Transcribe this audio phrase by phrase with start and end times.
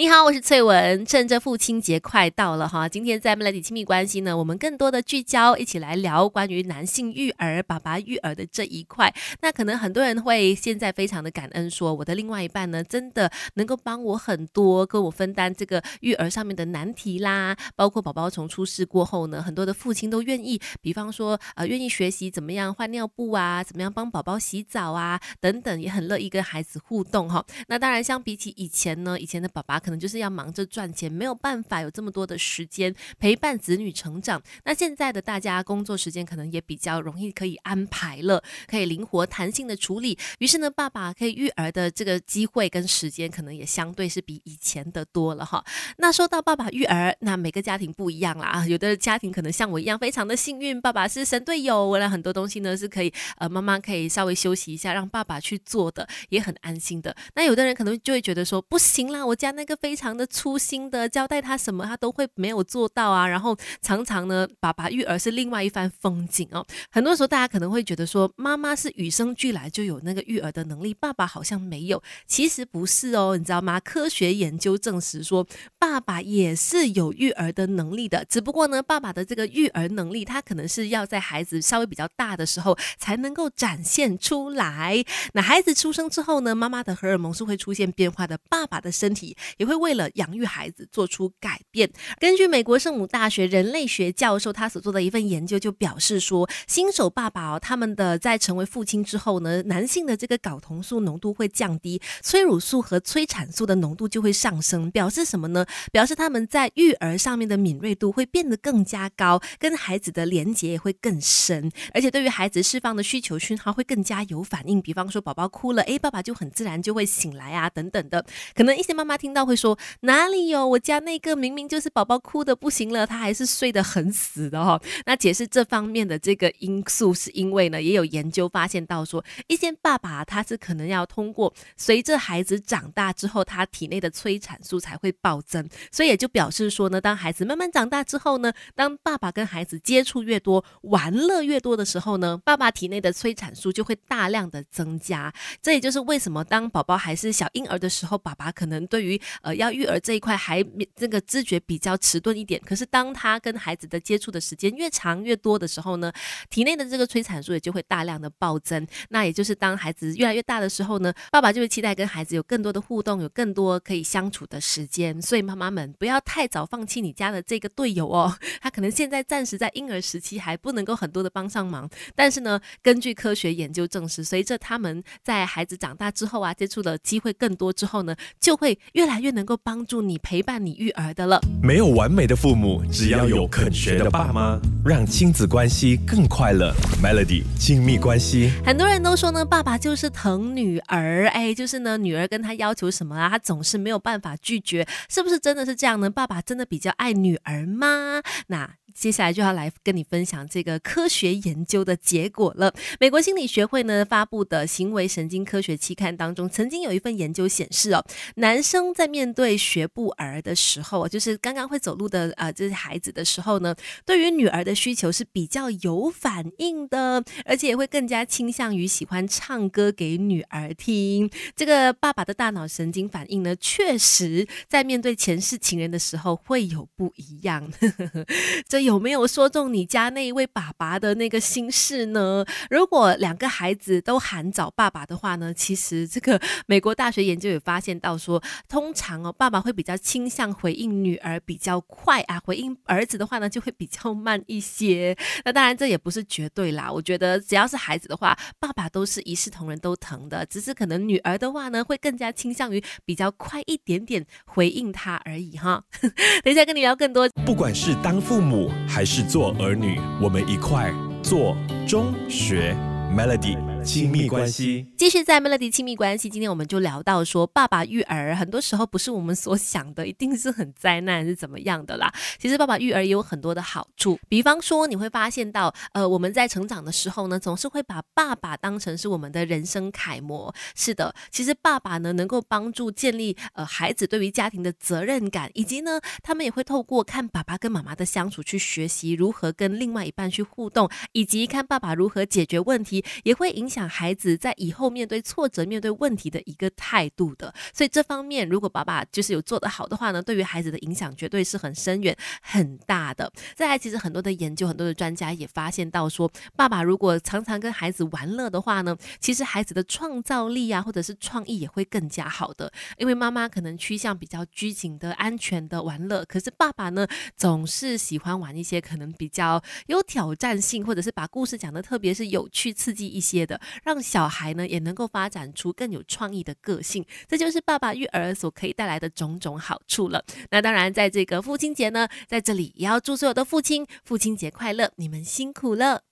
[0.00, 1.04] 你好，我是翠文。
[1.04, 9.14] 趁着父亲节快到了哈，今天在 Melody 亲密关系呢，我们更多的聚焦，一起来聊关于男性育儿、爸爸育儿的这一块。
[9.42, 17.54] 那可能很多人会现在非常的感恩，说我的另外一半呢，真的能够帮我很多，跟我分担这个育儿上面的难题啦。
[17.76, 27.44] 包括宝宝从出世过后呢，很多的父亲都愿意，比方说呃，愿意学习怎么样换尿布啊，怎么样帮宝宝洗澡啊，等等，也很乐意跟孩子互动哈。
[27.66, 34.40] 那当然，相比起以前呢，以前的爸爸可可能就是要忙着赚钱，没有办法有这么多的时间陪伴子女成长。
[34.62, 40.16] 那现在的大家工作时间可能也比较容易可以安排了，可以灵活弹性的处理。
[40.38, 45.64] 于是呢，爸爸可以育儿的这个机会跟时间，可能也相对是比以前的多了哈。
[45.96, 57.16] 那说到爸爸育儿，那每个家庭不一样啦啊，有的家庭可能像我一样非常的幸运，爸爸是神队友，为了很多东西呢是可以呃妈妈可以稍微休息一下，让爸爸去做的，也很安心的。
[57.34, 59.79] 那有的人可能就会觉得说不行啦，我家那个。
[59.80, 63.26] 非常的粗心的交代他什么，他都会没有做到啊。
[63.26, 66.64] 然后常常呢，爸爸育儿是另外一番风景哦。
[66.90, 72.02] 很多时候大家可能会觉得说，妈妈是与生俱来就有那个育儿的能力，爸爸好像没有。
[72.26, 73.80] 其实不是哦，你知道吗？
[73.80, 75.46] 科学研究证实说，
[75.78, 78.24] 爸爸也是有育儿的能力的。
[78.26, 85.02] 只不过呢，爸爸的这个育儿能力，他可能是要在孩子稍微比较大的时候才能够展现出来。
[85.32, 89.80] 那孩子出生之后呢，妈妈的荷尔蒙是会出现变化的，爸爸的身体也会。
[89.80, 91.90] 为了养育孩子做出改变。
[92.18, 104.90] 根据美国圣母大学人类学教授他所做的一份研究，就表示说，新手爸爸哦，他们的在成为父亲之后呢，男性的这个睾酮素浓度会降低，催乳素和催产素的浓度就会上升。
[104.90, 105.64] 表示什么呢？
[105.90, 114.82] 表示他们在育儿上面的敏锐度会变得更加高，跟孩子的连结也会更深，而且对于孩子释放的需求讯号会更加有反应。
[114.82, 118.26] 比方说，宝宝哭了，诶，爸爸就很自然就会醒来啊，等等的。
[118.54, 119.60] 可能一些妈妈听到会。
[119.60, 124.80] 说哪里有我家那个明明就是宝宝哭的不行了，他还是睡得很死的哈。
[125.04, 145.30] 那解释这方面的这个因素，是因为呢，也有研究发现到说，一些爸爸他是可能要通过随着孩子长大之后，他体内的催产素才会暴增，所以也就表示说呢，当孩子慢慢长大之后呢，当爸爸跟孩子接触越多、玩乐越多的时候呢，爸爸体内的催产素就会大量的增加。
[145.60, 149.60] 这也就是为什么当宝宝还是小婴儿的时候，爸爸可能对于呃。
[149.60, 150.64] 要育儿这一块还
[150.96, 156.10] 这个知觉比较迟钝一点，可是当他跟孩子的接触的时间越长越多的时候呢，
[156.48, 158.86] 体内的这个催产素也就会大量的暴增。
[159.10, 165.20] 那也就是当孩子越来越大的时候呢，爸爸就会期待跟孩子有更多的互动，有更多可以相处的时间。
[165.20, 179.40] 所以妈妈们不要太早放弃你家的这个队友哦， 他可能现在暂时在婴儿时期还不能够很多的帮上忙，但是呢，根据科学研究证实，随着他们在孩子长大之后啊，接触的机会更多之后呢，就会越来越能。
[179.40, 181.40] 能够帮助你陪伴你育儿的了。
[181.62, 186.74] 没有完美的父母，只要有肯学的爸妈，让亲子关系更快乐。
[187.02, 196.10] Melody 亲密关系，很多人都说呢，爸爸就是疼女儿，哎，就是呢，女儿跟他要求什么啊，他总是没有办法拒绝，是不是真的是这样呢？
[196.10, 198.20] 爸爸真的比较爱女儿吗？
[198.48, 198.74] 那。
[198.92, 202.74] 接下来就要来跟你分享这个科学研究的结果了。
[202.98, 208.04] 美国心理学会呢发布的行为神经科学期刊当中，曾经有一份研究显示哦，
[208.34, 213.74] 男生在面面对学步儿的时候，就是刚刚会走路的啊这些孩子的时候呢，
[214.06, 221.30] 对于女儿的需求是比较有反应的，而且也会更加倾向于喜欢唱歌给女儿听。
[221.54, 227.70] 这个爸爸的大脑神经反应呢，确实在面对前世情人的时候会有不一样。
[228.66, 232.46] 这有没有说中你家那一位爸爸的那个心事呢？
[232.70, 245.16] 如果两个孩子都喊找爸爸的话呢，其实这个美国大学研究也发现到说，通常哦，爸爸会比较倾向回应女儿比较快啊，回应儿子的话呢就会比较慢一些。
[245.44, 255.82] 那当然这也不是绝对啦，我觉得只要是孩子的话，爸爸都是一视同仁都疼的，只是可能女儿的话呢会更加倾向于比较快一点点回应他而已哈。
[256.44, 258.70] 等一下跟你聊更多，不管是当父母。
[258.88, 260.92] 还是做儿女，我们一块
[261.22, 261.56] 做
[261.86, 262.74] 中学
[263.14, 263.69] Melody。
[263.82, 266.28] 亲密关系，继续在 Melody 亲密关系。
[266.28, 272.12] 今天我们就聊到说，爸爸育儿很多时候不是我们所想的，一定是很灾难是怎么样的啦。
[272.38, 280.54] 其实爸爸育儿也有很多的好处，比方说你会发现到，呃，我们在成长的时候呢，总是会把爸爸当成是我们的人生楷模。
[280.74, 293.69] 是的，其实爸爸呢能够帮助建立呃孩子对于家庭的责任感，以及呢他们也会透过看爸爸跟妈妈的相处去学习如何跟另外一半去互动，以及看爸爸如何解决问题，也会影。
[293.70, 297.54] 影响孩子在以后面对挫折、面对问题的一个态度的。
[297.72, 303.32] 所以这方面，如果爸爸就是有做得好的话呢，对于孩子的影响绝对是很深远、很大的。
[303.54, 312.72] 再来，其实很多的研究、很多的专家也发现到说，爸爸如果常常跟孩子玩乐的话呢，其实孩子的创造力啊，或者是创意也会更加好的。
[312.98, 317.06] 因为妈妈可能趋向比较拘谨的、安全的玩乐，可是爸爸呢，
[317.36, 327.04] 总是喜欢玩一些可能比较有挑战性，或者是把故事讲的特别是有趣、刺激一些的让小孩呢也能够发展出更有创意的个性。
[327.28, 330.24] 这就是爸爸育儿所可以带来的种种好处了。
[330.50, 336.09] 那当然，在这个父亲节呢，在这里也要祝所有的父亲父亲节快乐，你们辛苦了。